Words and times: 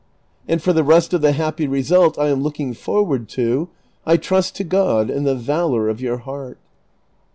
and 0.47 0.63
for 0.63 0.73
the 0.73 0.83
rest 0.83 1.13
of 1.13 1.21
the 1.21 1.31
happy 1.31 1.67
result 1.67 2.17
I 2.17 2.29
am 2.29 2.41
looking 2.41 2.73
forward 2.73 3.29
to, 3.37 3.69
I 4.03 4.17
trust 4.17 4.55
to 4.55 4.63
(jod 4.65 5.11
and 5.15 5.27
the 5.27 5.35
valor 5.35 5.89
of 5.89 6.01
your 6.01 6.17
heart." 6.17 6.57